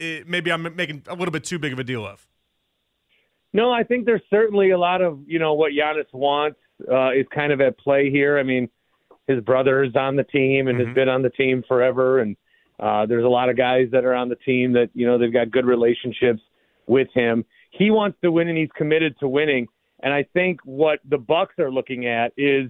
it, 0.03 0.27
maybe 0.27 0.51
I'm 0.51 0.75
making 0.75 1.03
a 1.07 1.15
little 1.15 1.31
bit 1.31 1.43
too 1.43 1.59
big 1.59 1.73
of 1.73 1.79
a 1.79 1.83
deal 1.83 2.05
of? 2.05 2.27
No, 3.53 3.71
I 3.71 3.83
think 3.83 4.05
there's 4.05 4.21
certainly 4.29 4.71
a 4.71 4.77
lot 4.77 5.01
of, 5.01 5.19
you 5.27 5.39
know, 5.39 5.53
what 5.53 5.71
Giannis 5.71 6.11
wants 6.11 6.57
uh, 6.91 7.11
is 7.11 7.25
kind 7.33 7.51
of 7.51 7.61
at 7.61 7.77
play 7.77 8.09
here. 8.09 8.39
I 8.39 8.43
mean, 8.43 8.67
his 9.27 9.41
brother 9.41 9.83
is 9.83 9.95
on 9.95 10.15
the 10.15 10.23
team 10.23 10.67
and 10.67 10.77
mm-hmm. 10.77 10.87
has 10.87 10.95
been 10.95 11.09
on 11.09 11.21
the 11.21 11.29
team 11.29 11.63
forever, 11.67 12.19
and 12.19 12.35
uh, 12.79 13.05
there's 13.05 13.23
a 13.23 13.29
lot 13.29 13.49
of 13.49 13.57
guys 13.57 13.87
that 13.91 14.05
are 14.05 14.13
on 14.13 14.29
the 14.29 14.35
team 14.35 14.73
that 14.73 14.89
you 14.93 15.05
know 15.05 15.17
they've 15.17 15.31
got 15.31 15.51
good 15.51 15.65
relationships 15.65 16.41
with 16.87 17.07
him. 17.13 17.45
He 17.71 17.91
wants 17.91 18.17
to 18.23 18.31
win, 18.31 18.49
and 18.49 18.57
he's 18.57 18.69
committed 18.75 19.17
to 19.19 19.27
winning. 19.27 19.67
And 20.01 20.13
I 20.13 20.25
think 20.33 20.59
what 20.65 20.99
the 21.09 21.17
Bucks 21.17 21.55
are 21.59 21.71
looking 21.71 22.07
at 22.07 22.33
is, 22.35 22.69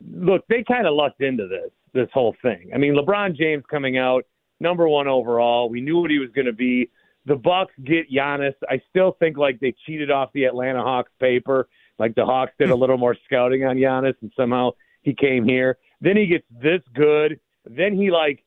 look, 0.00 0.46
they 0.48 0.64
kind 0.66 0.86
of 0.86 0.94
lucked 0.94 1.20
into 1.20 1.46
this 1.46 1.70
this 1.92 2.08
whole 2.14 2.34
thing. 2.40 2.70
I 2.74 2.78
mean, 2.78 2.94
LeBron 2.94 3.36
James 3.36 3.64
coming 3.70 3.98
out 3.98 4.24
number 4.60 4.88
one 4.88 5.08
overall. 5.08 5.68
We 5.68 5.80
knew 5.80 6.00
what 6.00 6.10
he 6.10 6.18
was 6.18 6.30
going 6.30 6.46
to 6.46 6.52
be. 6.52 6.90
The 7.26 7.36
Bucks 7.36 7.72
get 7.84 8.10
Giannis. 8.10 8.54
I 8.68 8.80
still 8.88 9.16
think 9.18 9.36
like 9.36 9.60
they 9.60 9.74
cheated 9.86 10.10
off 10.10 10.30
the 10.32 10.44
Atlanta 10.44 10.82
Hawks 10.82 11.12
paper. 11.20 11.68
Like 11.98 12.14
the 12.14 12.24
Hawks 12.24 12.52
did 12.58 12.70
a 12.70 12.74
little 12.74 12.96
more 12.96 13.16
scouting 13.26 13.64
on 13.64 13.76
Giannis, 13.76 14.14
and 14.22 14.32
somehow 14.36 14.70
he 15.02 15.14
came 15.14 15.46
here. 15.46 15.78
Then 16.00 16.16
he 16.16 16.26
gets 16.26 16.46
this 16.50 16.80
good. 16.94 17.40
Then 17.66 17.94
he 17.94 18.10
like 18.10 18.42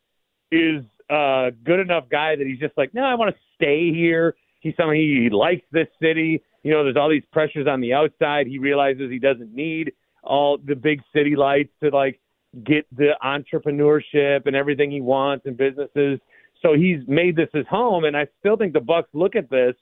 is 0.52 0.84
a 1.10 1.52
good 1.64 1.80
enough 1.80 2.06
guy 2.10 2.36
that 2.36 2.48
he's 2.48 2.60
just 2.60 2.78
like, 2.78 2.94
no, 2.94 3.04
I 3.04 3.16
want 3.16 3.36
to 3.36 3.42
stay 3.56 3.94
here. 3.94 4.36
He's 4.60 4.74
someone 4.76 4.96
he 4.96 5.30
likes 5.32 5.66
this 5.72 5.88
city. 6.02 6.42
You 6.64 6.72
know, 6.72 6.84
there's 6.84 6.96
all 6.96 7.10
these 7.10 7.26
pressures 7.32 7.68
on 7.68 7.82
the 7.82 7.94
outside. 7.94 8.48
He 8.48 8.58
realizes 8.58 9.12
he 9.12 9.20
doesn't 9.20 9.54
need 9.54 9.94
all 10.24 10.58
the 10.58 10.76
big 10.76 11.02
city 11.14 11.36
lights 11.36 11.72
to 11.84 11.90
like 11.90 12.20
get 12.64 12.86
the 12.96 13.12
entrepreneurship 13.24 14.46
and 14.46 14.56
everything 14.56 14.92
he 14.92 15.02
wants 15.02 15.46
in 15.46 15.56
businesses. 15.56 16.20
So 16.62 16.74
he's 16.74 17.00
made 17.08 17.36
this 17.36 17.50
his 17.54 17.66
home, 17.68 18.06
and 18.06 18.16
I 18.16 18.28
still 18.40 18.56
think 18.56 18.74
the 18.74 18.80
Bucks 18.80 19.10
look 19.14 19.36
at 19.36 19.50
this, 19.50 19.76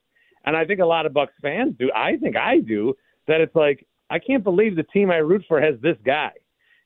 and 0.45 0.55
I 0.55 0.65
think 0.65 0.79
a 0.79 0.85
lot 0.85 1.05
of 1.05 1.13
Bucks 1.13 1.33
fans 1.41 1.75
do. 1.77 1.91
I 1.95 2.17
think 2.17 2.35
I 2.35 2.59
do 2.59 2.95
that 3.27 3.41
it's 3.41 3.55
like 3.55 3.85
I 4.09 4.19
can't 4.19 4.43
believe 4.43 4.75
the 4.75 4.83
team 4.83 5.11
I 5.11 5.17
root 5.17 5.43
for 5.47 5.61
has 5.61 5.75
this 5.81 5.97
guy 6.05 6.31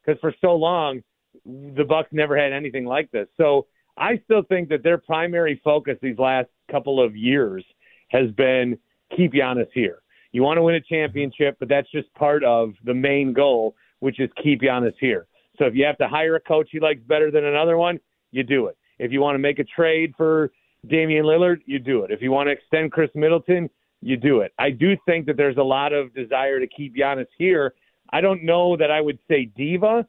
because 0.05 0.19
for 0.19 0.33
so 0.41 0.55
long 0.55 1.01
the 1.45 1.83
Bucks 1.87 2.09
never 2.11 2.37
had 2.37 2.51
anything 2.51 2.85
like 2.85 3.11
this. 3.11 3.27
So 3.37 3.67
I 3.97 4.21
still 4.25 4.43
think 4.43 4.69
that 4.69 4.83
their 4.83 4.97
primary 4.97 5.61
focus 5.63 5.97
these 6.01 6.17
last 6.17 6.49
couple 6.69 7.03
of 7.03 7.15
years 7.15 7.63
has 8.09 8.29
been 8.31 8.77
keep 9.15 9.33
Giannis 9.33 9.67
here. 9.73 9.99
You 10.31 10.43
want 10.43 10.57
to 10.57 10.63
win 10.63 10.75
a 10.75 10.81
championship, 10.81 11.57
but 11.59 11.69
that's 11.69 11.89
just 11.91 12.13
part 12.15 12.43
of 12.43 12.73
the 12.83 12.93
main 12.93 13.31
goal, 13.31 13.75
which 13.99 14.19
is 14.19 14.29
keep 14.41 14.61
Giannis 14.61 14.93
here. 14.99 15.27
So 15.57 15.65
if 15.65 15.75
you 15.75 15.85
have 15.85 15.97
to 15.97 16.07
hire 16.07 16.35
a 16.35 16.39
coach 16.39 16.69
he 16.71 16.79
likes 16.79 17.01
better 17.01 17.31
than 17.31 17.45
another 17.45 17.77
one, 17.77 17.99
you 18.31 18.43
do 18.43 18.67
it. 18.67 18.77
If 18.99 19.11
you 19.11 19.21
want 19.21 19.35
to 19.35 19.39
make 19.39 19.59
a 19.59 19.63
trade 19.63 20.13
for 20.17 20.51
Damian 20.87 21.25
Lillard, 21.25 21.61
you 21.65 21.79
do 21.79 22.03
it. 22.03 22.11
If 22.11 22.21
you 22.21 22.31
want 22.31 22.47
to 22.47 22.51
extend 22.51 22.91
Khris 22.91 23.09
Middleton, 23.15 23.69
you 24.01 24.17
do 24.17 24.41
it. 24.41 24.53
I 24.59 24.69
do 24.69 24.95
think 25.05 25.25
that 25.25 25.37
there's 25.37 25.57
a 25.57 25.63
lot 25.63 25.93
of 25.93 26.13
desire 26.13 26.59
to 26.59 26.67
keep 26.67 26.95
Giannis 26.95 27.27
here. 27.37 27.73
I 28.11 28.21
don't 28.21 28.43
know 28.43 28.77
that 28.77 28.91
I 28.91 29.01
would 29.01 29.19
say 29.27 29.45
diva. 29.45 30.05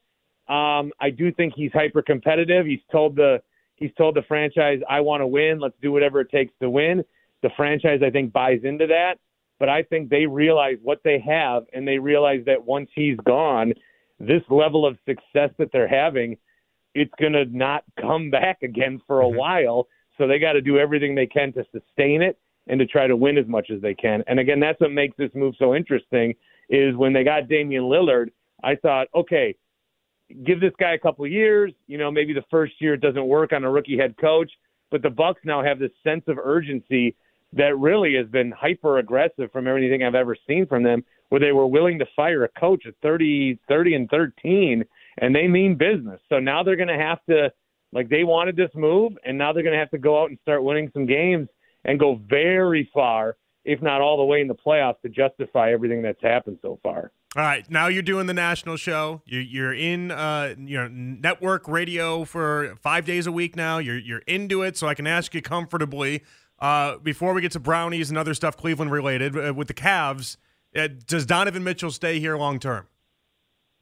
Um, 0.48 0.92
I 1.00 1.10
do 1.10 1.32
think 1.32 1.54
he's 1.56 1.72
hyper 1.72 2.02
competitive. 2.02 2.66
He's 2.66 2.80
told 2.92 3.16
the 3.16 3.42
he's 3.76 3.92
told 3.96 4.14
the 4.14 4.22
franchise, 4.22 4.80
"I 4.88 5.00
want 5.00 5.22
to 5.22 5.26
win. 5.26 5.58
Let's 5.58 5.74
do 5.80 5.92
whatever 5.92 6.20
it 6.20 6.30
takes 6.30 6.52
to 6.60 6.70
win." 6.70 7.04
The 7.42 7.50
franchise, 7.56 8.00
I 8.04 8.10
think, 8.10 8.32
buys 8.32 8.60
into 8.64 8.86
that. 8.86 9.18
But 9.58 9.70
I 9.70 9.82
think 9.82 10.10
they 10.10 10.26
realize 10.26 10.76
what 10.82 11.00
they 11.02 11.18
have, 11.20 11.64
and 11.72 11.88
they 11.88 11.98
realize 11.98 12.44
that 12.44 12.62
once 12.62 12.90
he's 12.94 13.16
gone, 13.24 13.72
this 14.18 14.42
level 14.48 14.86
of 14.86 14.96
success 15.06 15.50
that 15.58 15.70
they're 15.72 15.88
having, 15.88 16.36
it's 16.94 17.12
going 17.20 17.34
to 17.34 17.44
not 17.46 17.84
come 18.00 18.30
back 18.30 18.62
again 18.62 19.00
for 19.06 19.20
a 19.20 19.24
mm-hmm. 19.24 19.36
while. 19.36 19.88
So 20.18 20.26
they 20.26 20.38
got 20.38 20.52
to 20.52 20.62
do 20.62 20.78
everything 20.78 21.14
they 21.14 21.26
can 21.26 21.52
to 21.52 21.64
sustain 21.72 22.22
it 22.22 22.38
and 22.68 22.80
to 22.80 22.86
try 22.86 23.06
to 23.06 23.16
win 23.16 23.38
as 23.38 23.46
much 23.46 23.70
as 23.70 23.80
they 23.82 23.94
can. 23.94 24.24
And 24.26 24.40
again, 24.40 24.60
that's 24.60 24.80
what 24.80 24.90
makes 24.90 25.16
this 25.16 25.30
move 25.34 25.54
so 25.58 25.74
interesting 25.74 26.34
is 26.68 26.96
when 26.96 27.12
they 27.12 27.22
got 27.22 27.48
Damian 27.48 27.84
Lillard, 27.84 28.30
I 28.64 28.74
thought, 28.76 29.08
okay, 29.14 29.54
give 30.44 30.60
this 30.60 30.72
guy 30.80 30.94
a 30.94 30.98
couple 30.98 31.24
of 31.24 31.30
years, 31.30 31.72
you 31.86 31.98
know, 31.98 32.10
maybe 32.10 32.32
the 32.32 32.44
first 32.50 32.74
year 32.80 32.94
it 32.94 33.00
doesn't 33.00 33.26
work 33.26 33.52
on 33.52 33.64
a 33.64 33.70
rookie 33.70 33.96
head 33.96 34.16
coach, 34.20 34.50
but 34.90 35.02
the 35.02 35.10
Bucks 35.10 35.40
now 35.44 35.62
have 35.62 35.78
this 35.78 35.92
sense 36.02 36.24
of 36.26 36.38
urgency 36.38 37.14
that 37.52 37.78
really 37.78 38.14
has 38.14 38.26
been 38.26 38.50
hyper 38.50 38.98
aggressive 38.98 39.52
from 39.52 39.68
everything 39.68 40.02
I've 40.02 40.14
ever 40.14 40.36
seen 40.48 40.66
from 40.66 40.82
them, 40.82 41.04
where 41.28 41.40
they 41.40 41.52
were 41.52 41.66
willing 41.66 41.98
to 41.98 42.06
fire 42.14 42.44
a 42.44 42.48
coach 42.48 42.84
at 42.86 42.94
30, 43.02 43.58
30 43.68 43.94
and 43.94 44.10
13, 44.10 44.84
and 45.18 45.34
they 45.34 45.48
mean 45.48 45.76
business. 45.76 46.20
So 46.28 46.38
now 46.38 46.62
they're 46.62 46.76
going 46.76 46.88
to 46.88 46.98
have 46.98 47.18
to, 47.28 47.52
like, 47.92 48.08
they 48.08 48.24
wanted 48.24 48.56
this 48.56 48.70
move, 48.74 49.12
and 49.24 49.36
now 49.36 49.52
they're 49.52 49.62
going 49.62 49.74
to 49.74 49.78
have 49.78 49.90
to 49.90 49.98
go 49.98 50.22
out 50.22 50.30
and 50.30 50.38
start 50.42 50.62
winning 50.62 50.90
some 50.92 51.06
games 51.06 51.48
and 51.84 51.98
go 51.98 52.20
very 52.28 52.90
far, 52.92 53.36
if 53.64 53.82
not 53.82 54.00
all 54.00 54.16
the 54.16 54.24
way 54.24 54.40
in 54.40 54.48
the 54.48 54.54
playoffs, 54.54 55.00
to 55.02 55.08
justify 55.08 55.72
everything 55.72 56.02
that's 56.02 56.22
happened 56.22 56.58
so 56.62 56.78
far. 56.82 57.12
All 57.36 57.42
right, 57.42 57.68
now 57.70 57.88
you're 57.88 58.02
doing 58.02 58.26
the 58.26 58.32
national 58.32 58.78
show. 58.78 59.20
You're 59.26 59.74
in 59.74 60.10
uh, 60.10 60.54
you 60.56 60.78
know 60.78 60.88
network 60.88 61.68
radio 61.68 62.24
for 62.24 62.76
five 62.80 63.04
days 63.04 63.26
a 63.26 63.32
week 63.32 63.56
now. 63.56 63.76
You're 63.76 63.98
you're 63.98 64.22
into 64.26 64.62
it, 64.62 64.78
so 64.78 64.86
I 64.86 64.94
can 64.94 65.06
ask 65.06 65.34
you 65.34 65.42
comfortably. 65.42 66.22
Uh, 66.58 66.96
before 66.96 67.34
we 67.34 67.42
get 67.42 67.52
to 67.52 67.60
brownies 67.60 68.08
and 68.08 68.16
other 68.16 68.32
stuff 68.32 68.56
Cleveland 68.56 68.90
related 68.90 69.36
uh, 69.36 69.52
with 69.52 69.68
the 69.68 69.74
Cavs, 69.74 70.38
does 71.06 71.26
Donovan 71.26 71.64
Mitchell 71.64 71.90
stay 71.90 72.20
here 72.20 72.36
long 72.36 72.58
term? 72.58 72.86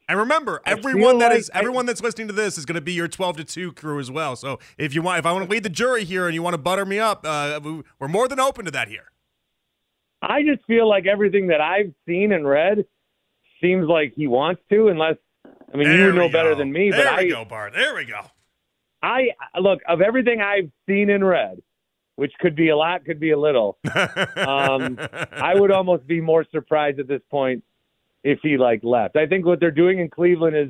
And 0.07 0.19
remember, 0.19 0.61
everyone 0.65 1.17
that 1.19 1.31
like 1.31 1.39
is 1.39 1.51
everyone 1.53 1.87
that's 1.87 2.01
listening 2.01 2.27
to 2.27 2.33
this 2.33 2.57
is 2.57 2.65
going 2.65 2.75
to 2.75 2.81
be 2.81 2.93
your 2.93 3.07
twelve 3.07 3.37
to 3.37 3.43
two 3.43 3.71
crew 3.73 3.99
as 3.99 4.11
well. 4.11 4.35
So 4.35 4.59
if 4.77 4.93
you 4.93 5.01
want, 5.01 5.19
if 5.19 5.25
I 5.25 5.31
want 5.31 5.45
to 5.45 5.51
lead 5.51 5.63
the 5.63 5.69
jury 5.69 6.03
here 6.03 6.27
and 6.27 6.35
you 6.35 6.43
want 6.43 6.53
to 6.53 6.59
butter 6.59 6.85
me 6.85 6.99
up, 6.99 7.25
uh, 7.25 7.59
we're 7.99 8.07
more 8.07 8.27
than 8.27 8.39
open 8.39 8.65
to 8.65 8.71
that 8.71 8.87
here. 8.87 9.11
I 10.21 10.43
just 10.43 10.65
feel 10.65 10.87
like 10.87 11.05
everything 11.07 11.47
that 11.47 11.61
I've 11.61 11.93
seen 12.07 12.31
and 12.31 12.47
read 12.47 12.85
seems 13.61 13.87
like 13.87 14.13
he 14.15 14.27
wants 14.27 14.61
to, 14.69 14.89
unless 14.89 15.17
I 15.73 15.77
mean, 15.77 15.87
There 15.87 15.97
you 15.97 16.13
know 16.13 16.27
we 16.27 16.31
better 16.31 16.55
than 16.55 16.71
me, 16.71 16.91
There 16.91 17.03
but 17.03 17.23
we 17.23 17.31
I, 17.33 17.35
go, 17.35 17.45
Bart. 17.45 17.73
There 17.73 17.95
we 17.95 18.05
go. 18.05 18.21
I 19.01 19.29
look 19.59 19.81
of 19.87 20.01
everything 20.01 20.41
I've 20.41 20.71
seen 20.87 21.09
and 21.09 21.25
read, 21.25 21.61
which 22.15 22.33
could 22.39 22.55
be 22.55 22.69
a 22.69 22.77
lot, 22.77 23.05
could 23.05 23.19
be 23.19 23.31
a 23.31 23.39
little. 23.39 23.77
Um, 24.37 24.99
I 25.31 25.55
would 25.55 25.71
almost 25.71 26.05
be 26.05 26.21
more 26.21 26.45
surprised 26.51 26.99
at 26.99 27.07
this 27.07 27.21
point 27.31 27.63
if 28.23 28.39
he 28.43 28.57
like 28.57 28.83
left. 28.83 29.15
I 29.15 29.25
think 29.25 29.45
what 29.45 29.59
they're 29.59 29.71
doing 29.71 29.99
in 29.99 30.09
Cleveland 30.09 30.55
is 30.55 30.69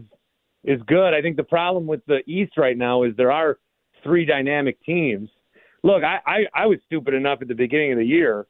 is 0.64 0.82
good. 0.88 1.14
I 1.14 1.22
think 1.22 1.36
the 1.36 1.44
problem 1.44 1.88
with 1.88 2.06
the 2.06 2.20
East 2.26 2.58
right 2.58 2.78
now 2.78 3.04
is 3.04 3.16
there 3.16 3.32
are 3.32 3.60
three 4.04 4.26
dynamic 4.26 4.84
teams. 4.84 5.30
Look, 5.84 6.04
I, 6.04 6.20
I, 6.26 6.46
I 6.54 6.66
was 6.68 6.80
stupid 6.86 7.14
enough 7.14 7.40
at 7.42 7.48
the 7.48 7.54
beginning 7.54 7.92
of 7.94 7.98
the 8.00 8.06
year, 8.06 8.48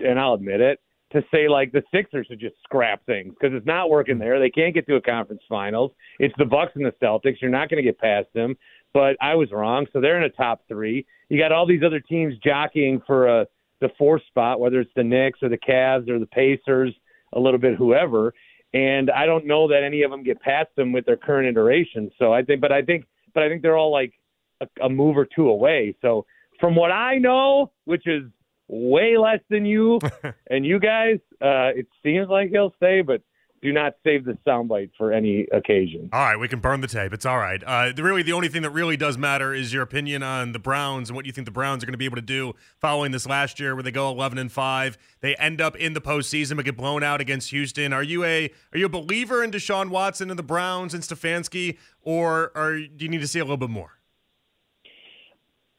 and 0.00 0.18
I'll 0.18 0.34
admit 0.34 0.60
it, 0.60 0.80
to 1.14 1.22
say 1.32 1.48
like 1.48 1.72
the 1.72 1.82
Sixers 1.92 2.26
should 2.26 2.40
just 2.40 2.56
scrap 2.64 3.04
things 3.06 3.34
because 3.38 3.56
it's 3.56 3.66
not 3.66 3.88
working 3.88 4.18
there. 4.18 4.38
They 4.38 4.50
can't 4.50 4.74
get 4.74 4.86
to 4.88 4.96
a 4.96 5.00
conference 5.00 5.42
finals. 5.48 5.92
It's 6.18 6.34
the 6.38 6.44
Bucks 6.44 6.72
and 6.74 6.84
the 6.84 6.92
Celtics. 7.02 7.36
You're 7.40 7.50
not 7.50 7.70
going 7.70 7.82
to 7.82 7.88
get 7.88 7.98
past 7.98 8.28
them. 8.34 8.56
But 8.92 9.16
I 9.20 9.34
was 9.34 9.50
wrong. 9.50 9.86
So 9.92 10.00
they're 10.00 10.16
in 10.16 10.24
a 10.24 10.30
top 10.30 10.62
three. 10.68 11.04
You 11.28 11.38
got 11.38 11.52
all 11.52 11.66
these 11.66 11.82
other 11.84 12.00
teams 12.00 12.34
jockeying 12.44 13.02
for 13.06 13.26
a 13.26 13.46
the 13.80 13.88
fourth 13.98 14.22
spot, 14.28 14.60
whether 14.60 14.80
it's 14.80 14.90
the 14.96 15.04
Knicks 15.04 15.40
or 15.42 15.48
the 15.48 15.58
Cavs 15.58 16.08
or 16.08 16.18
the 16.18 16.26
Pacers, 16.26 16.94
a 17.34 17.40
little 17.40 17.58
bit 17.58 17.74
whoever. 17.76 18.32
And 18.72 19.10
I 19.10 19.26
don't 19.26 19.46
know 19.46 19.68
that 19.68 19.82
any 19.82 20.02
of 20.02 20.10
them 20.10 20.22
get 20.22 20.40
past 20.40 20.68
them 20.76 20.92
with 20.92 21.04
their 21.06 21.16
current 21.16 21.48
iteration. 21.48 22.10
So 22.18 22.32
I 22.32 22.42
think, 22.42 22.60
but 22.60 22.72
I 22.72 22.82
think, 22.82 23.04
but 23.34 23.42
I 23.42 23.48
think 23.48 23.62
they're 23.62 23.76
all 23.76 23.92
like 23.92 24.12
a, 24.60 24.68
a 24.84 24.88
move 24.88 25.16
or 25.16 25.26
two 25.26 25.48
away. 25.48 25.96
So 26.02 26.24
from 26.60 26.74
what 26.74 26.92
I 26.92 27.18
know, 27.18 27.72
which 27.84 28.06
is 28.06 28.22
way 28.68 29.16
less 29.16 29.40
than 29.50 29.64
you 29.64 29.98
and 30.50 30.64
you 30.64 30.78
guys, 30.78 31.18
uh, 31.40 31.72
it 31.76 31.86
seems 32.02 32.28
like 32.28 32.50
he'll 32.50 32.74
stay, 32.76 33.02
but 33.02 33.22
do 33.64 33.72
not 33.72 33.94
save 34.04 34.26
the 34.26 34.36
soundbite 34.46 34.90
for 34.96 35.10
any 35.10 35.46
occasion. 35.50 36.10
All 36.12 36.20
right, 36.20 36.36
we 36.36 36.48
can 36.48 36.60
burn 36.60 36.82
the 36.82 36.86
tape. 36.86 37.14
It's 37.14 37.24
all 37.24 37.38
right. 37.38 37.64
Uh, 37.64 37.92
the, 37.92 38.02
really, 38.02 38.22
the 38.22 38.34
only 38.34 38.48
thing 38.48 38.60
that 38.60 38.70
really 38.70 38.98
does 38.98 39.16
matter 39.16 39.54
is 39.54 39.72
your 39.72 39.82
opinion 39.82 40.22
on 40.22 40.52
the 40.52 40.58
Browns 40.58 41.08
and 41.08 41.16
what 41.16 41.24
you 41.24 41.32
think 41.32 41.46
the 41.46 41.50
Browns 41.50 41.82
are 41.82 41.86
going 41.86 41.94
to 41.94 41.98
be 41.98 42.04
able 42.04 42.16
to 42.16 42.22
do 42.22 42.52
following 42.78 43.10
this 43.10 43.26
last 43.26 43.58
year, 43.58 43.74
where 43.74 43.82
they 43.82 43.90
go 43.90 44.10
eleven 44.10 44.36
and 44.36 44.52
five. 44.52 44.98
They 45.22 45.34
end 45.36 45.62
up 45.62 45.76
in 45.76 45.94
the 45.94 46.02
postseason 46.02 46.56
but 46.56 46.66
get 46.66 46.76
blown 46.76 47.02
out 47.02 47.22
against 47.22 47.50
Houston. 47.52 47.94
Are 47.94 48.02
you 48.02 48.22
a 48.22 48.50
are 48.74 48.78
you 48.78 48.84
a 48.84 48.90
believer 48.90 49.42
in 49.42 49.50
Deshaun 49.50 49.88
Watson 49.88 50.28
and 50.28 50.38
the 50.38 50.42
Browns 50.42 50.92
and 50.92 51.02
Stefanski, 51.02 51.78
or, 52.02 52.52
or 52.54 52.76
do 52.76 53.02
you 53.04 53.08
need 53.08 53.22
to 53.22 53.28
see 53.28 53.38
a 53.38 53.44
little 53.44 53.56
bit 53.56 53.70
more? 53.70 53.93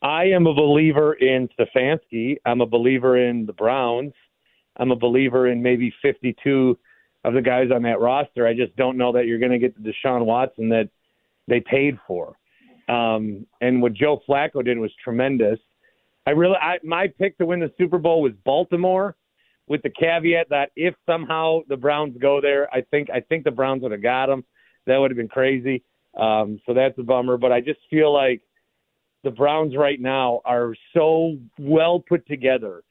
I 0.05 0.25
am 0.25 0.45
a 0.45 0.53
believer 0.53 1.13
in 1.13 1.49
Stefanski. 1.59 2.37
I'm 2.45 2.61
a 2.61 2.67
believer 2.67 3.17
in 3.17 3.47
the 3.47 3.53
Browns. 3.53 4.13
I'm 4.77 4.91
a 4.91 4.95
believer 4.95 5.47
in 5.47 5.63
maybe 5.63 5.91
52 6.03 6.77
of 7.23 7.33
the 7.33 7.41
guys 7.41 7.71
on 7.73 7.81
that 7.81 7.99
roster. 7.99 8.45
I 8.45 8.53
just 8.53 8.75
don't 8.75 8.97
know 8.97 9.11
that 9.13 9.25
you're 9.25 9.39
going 9.39 9.51
to 9.51 9.57
get 9.57 9.73
the 9.75 9.91
Deshaun 9.91 10.23
Watson 10.23 10.69
that 10.69 10.89
they 11.47 11.59
paid 11.59 11.97
for. 12.05 12.37
Um, 12.87 13.47
and 13.61 13.81
what 13.81 13.95
Joe 13.95 14.21
Flacco 14.29 14.63
did 14.63 14.77
was 14.77 14.91
tremendous. 15.03 15.57
I 16.27 16.31
really, 16.31 16.57
I, 16.57 16.77
my 16.83 17.07
pick 17.07 17.39
to 17.39 17.47
win 17.47 17.59
the 17.59 17.71
Super 17.75 17.97
Bowl 17.97 18.21
was 18.21 18.33
Baltimore, 18.43 19.15
with 19.67 19.81
the 19.81 19.89
caveat 19.89 20.49
that 20.51 20.69
if 20.75 20.93
somehow 21.07 21.61
the 21.67 21.77
Browns 21.77 22.15
go 22.21 22.39
there, 22.39 22.71
I 22.71 22.81
think 22.81 23.09
I 23.09 23.21
think 23.21 23.43
the 23.43 23.49
Browns 23.49 23.81
would 23.81 23.91
have 23.91 24.03
got 24.03 24.27
them. 24.27 24.43
That 24.85 24.97
would 24.97 25.09
have 25.09 25.17
been 25.17 25.27
crazy. 25.27 25.83
Um, 26.15 26.61
so 26.67 26.75
that's 26.75 26.95
a 26.99 27.03
bummer. 27.03 27.37
But 27.37 27.51
I 27.51 27.61
just 27.61 27.79
feel 27.89 28.13
like 28.13 28.43
the 29.25 29.31
Browns 29.31 29.75
right 29.75 29.99
now 29.99 30.39
are 30.45 30.73
so 30.93 31.37
well 31.59 31.99
put 31.99 32.25
together, 32.27 32.83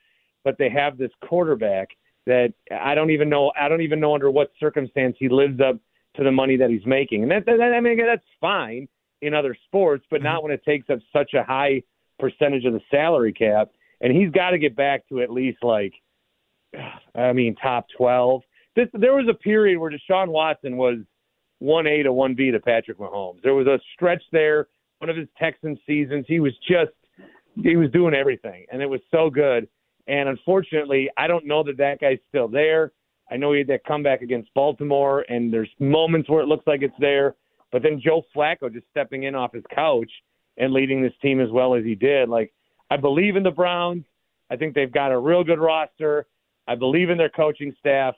but 0.42 0.58
they 0.58 0.68
have 0.68 0.98
this 0.98 1.12
quarterback 1.26 1.88
that 2.26 2.52
I 2.70 2.94
don't 2.94 3.10
even 3.10 3.30
know. 3.30 3.52
I 3.58 3.68
don't 3.68 3.80
even 3.80 4.00
know 4.00 4.14
under 4.14 4.30
what 4.30 4.50
circumstance 4.60 5.16
he 5.18 5.30
lives 5.30 5.60
up 5.60 5.78
to 6.16 6.24
the 6.24 6.32
money 6.32 6.56
that 6.56 6.68
he's 6.68 6.84
making, 6.84 7.22
and 7.22 7.30
that, 7.30 7.46
that 7.46 7.60
I 7.60 7.80
mean 7.80 7.98
that's 8.04 8.26
fine 8.40 8.88
in 9.22 9.32
other 9.32 9.56
sports, 9.66 10.04
but 10.10 10.22
not 10.22 10.36
mm-hmm. 10.36 10.48
when 10.48 10.52
it 10.52 10.64
takes 10.64 10.90
up 10.90 10.98
such 11.12 11.32
a 11.32 11.42
high 11.42 11.82
percentage 12.18 12.64
of 12.66 12.74
the 12.74 12.82
salary 12.90 13.32
cap. 13.32 13.70
And 14.00 14.14
he's 14.14 14.30
got 14.30 14.50
to 14.50 14.58
get 14.58 14.76
back 14.76 15.08
to 15.08 15.22
at 15.22 15.30
least 15.30 15.58
like, 15.62 15.94
I 17.14 17.32
mean, 17.32 17.54
top 17.54 17.86
twelve. 17.96 18.42
This 18.76 18.88
there 18.92 19.14
was 19.14 19.28
a 19.30 19.34
period 19.34 19.78
where 19.78 19.90
Deshaun 19.90 20.28
Watson 20.28 20.76
was 20.76 20.98
one 21.60 21.86
A 21.86 22.02
to 22.02 22.12
one 22.12 22.34
B 22.34 22.50
to 22.50 22.58
Patrick 22.58 22.98
Mahomes. 22.98 23.40
There 23.42 23.54
was 23.54 23.66
a 23.66 23.78
stretch 23.94 24.22
there, 24.32 24.66
one 25.04 25.10
of 25.10 25.16
his 25.18 25.28
Texan 25.38 25.78
seasons. 25.86 26.24
He 26.26 26.40
was 26.40 26.54
just 26.66 26.92
he 27.62 27.76
was 27.76 27.90
doing 27.90 28.14
everything, 28.14 28.64
and 28.72 28.80
it 28.80 28.88
was 28.88 29.00
so 29.10 29.28
good. 29.28 29.68
And 30.06 30.30
unfortunately, 30.30 31.10
I 31.18 31.26
don't 31.26 31.46
know 31.46 31.62
that 31.62 31.76
that 31.76 32.00
guy's 32.00 32.18
still 32.30 32.48
there. 32.48 32.92
I 33.30 33.36
know 33.36 33.52
he 33.52 33.58
had 33.58 33.68
that 33.68 33.84
comeback 33.84 34.22
against 34.22 34.52
Baltimore, 34.54 35.26
and 35.28 35.52
there's 35.52 35.68
moments 35.78 36.30
where 36.30 36.40
it 36.40 36.46
looks 36.46 36.66
like 36.66 36.80
it's 36.80 36.94
there. 36.98 37.36
But 37.70 37.82
then 37.82 38.00
Joe 38.02 38.22
Flacco 38.34 38.72
just 38.72 38.86
stepping 38.90 39.24
in 39.24 39.34
off 39.34 39.52
his 39.52 39.62
couch 39.74 40.10
and 40.56 40.72
leading 40.72 41.02
this 41.02 41.12
team 41.20 41.38
as 41.38 41.50
well 41.50 41.74
as 41.74 41.84
he 41.84 41.94
did. 41.94 42.30
Like, 42.30 42.54
I 42.90 42.96
believe 42.96 43.36
in 43.36 43.42
the 43.42 43.50
Browns. 43.50 44.04
I 44.50 44.56
think 44.56 44.74
they've 44.74 44.92
got 44.92 45.12
a 45.12 45.18
real 45.18 45.44
good 45.44 45.58
roster. 45.58 46.26
I 46.66 46.76
believe 46.76 47.10
in 47.10 47.18
their 47.18 47.30
coaching 47.30 47.74
staff. 47.78 48.14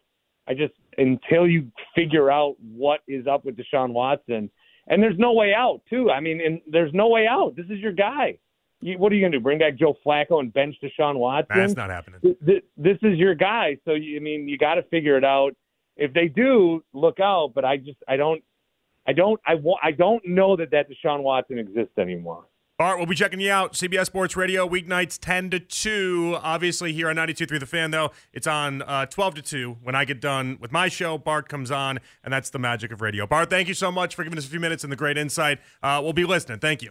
I 0.46 0.54
just, 0.54 0.74
until 0.98 1.48
you 1.48 1.66
figure 1.96 2.30
out 2.30 2.54
what 2.60 3.00
is 3.08 3.26
up 3.26 3.44
with 3.44 3.56
Deshaun 3.56 3.92
Watson, 3.92 4.50
and 4.86 5.02
there's 5.02 5.18
no 5.18 5.32
way 5.32 5.52
out, 5.54 5.80
too. 5.88 6.10
I 6.10 6.20
mean, 6.20 6.40
and 6.40 6.60
there's 6.66 6.92
no 6.94 7.08
way 7.08 7.26
out. 7.26 7.54
This 7.56 7.66
is 7.66 7.78
your 7.78 7.92
guy. 7.92 8.38
You, 8.80 8.98
what 8.98 9.10
are 9.10 9.14
you 9.14 9.22
going 9.22 9.32
to 9.32 9.38
do? 9.38 9.42
Bring 9.42 9.58
back 9.58 9.76
Joe 9.76 9.96
Flacco 10.04 10.40
and 10.40 10.52
bench 10.52 10.76
Deshaun 10.82 11.16
Watson? 11.16 11.56
That's 11.56 11.76
not 11.76 11.90
happening. 11.90 12.20
Th- 12.20 12.38
th- 12.44 12.64
this 12.76 12.98
is 13.02 13.18
your 13.18 13.34
guy. 13.34 13.78
So 13.84 13.94
you, 13.94 14.16
I 14.16 14.20
mean, 14.20 14.48
you 14.48 14.58
got 14.58 14.74
to 14.74 14.82
figure 14.84 15.16
it 15.16 15.24
out. 15.24 15.56
If 15.96 16.12
they 16.12 16.28
do, 16.28 16.84
look 16.92 17.18
out. 17.20 17.52
But 17.54 17.64
I 17.64 17.78
just, 17.78 17.98
I 18.06 18.16
don't, 18.16 18.42
I 19.06 19.12
don't, 19.12 19.40
I, 19.46 19.54
I 19.82 19.92
don't 19.92 20.26
know 20.26 20.56
that 20.56 20.70
that 20.72 20.86
Deshaun 20.90 21.22
Watson 21.22 21.58
exists 21.58 21.96
anymore. 21.98 22.44
Bart, 22.78 22.98
we'll 22.98 23.06
be 23.06 23.14
checking 23.14 23.40
you 23.40 23.50
out. 23.50 23.72
CBS 23.72 24.04
Sports 24.04 24.36
Radio, 24.36 24.68
weeknights 24.68 25.18
10 25.18 25.48
to 25.48 25.60
2. 25.60 26.36
Obviously, 26.42 26.92
here 26.92 27.08
on 27.08 27.16
92.3 27.16 27.58
The 27.58 27.64
Fan, 27.64 27.90
though, 27.90 28.10
it's 28.34 28.46
on 28.46 28.82
uh, 28.82 29.06
12 29.06 29.36
to 29.36 29.42
2. 29.42 29.76
When 29.82 29.94
I 29.94 30.04
get 30.04 30.20
done 30.20 30.58
with 30.60 30.72
my 30.72 30.88
show, 30.88 31.16
Bart 31.16 31.48
comes 31.48 31.70
on, 31.70 32.00
and 32.22 32.30
that's 32.34 32.50
the 32.50 32.58
magic 32.58 32.92
of 32.92 33.00
radio. 33.00 33.26
Bart, 33.26 33.48
thank 33.48 33.68
you 33.68 33.72
so 33.72 33.90
much 33.90 34.14
for 34.14 34.24
giving 34.24 34.38
us 34.38 34.44
a 34.44 34.50
few 34.50 34.60
minutes 34.60 34.84
and 34.84 34.92
the 34.92 34.96
great 34.96 35.16
insight. 35.16 35.58
Uh, 35.82 36.00
we'll 36.02 36.12
be 36.12 36.26
listening. 36.26 36.58
Thank 36.58 36.82
you. 36.82 36.90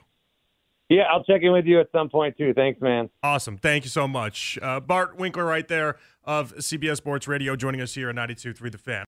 Yeah, 0.90 1.04
I'll 1.04 1.24
check 1.24 1.44
in 1.44 1.52
with 1.52 1.66
you 1.66 1.80
at 1.80 1.92
some 1.92 2.10
point 2.10 2.36
too. 2.36 2.54
Thanks, 2.56 2.82
man. 2.82 3.12
Awesome. 3.22 3.58
Thank 3.58 3.84
you 3.84 3.90
so 3.92 4.08
much. 4.08 4.58
Uh, 4.64 4.80
Bart 4.80 5.18
Winkler, 5.18 5.46
right 5.46 5.68
there 5.68 5.98
of 6.24 6.56
CBS 6.56 6.98
Sports 6.98 7.28
Radio, 7.28 7.56
joining 7.56 7.82
us 7.82 7.94
here 7.94 8.10
on 8.10 8.16
92.3 8.16 8.72
The 8.72 8.78
Fan. 8.80 9.04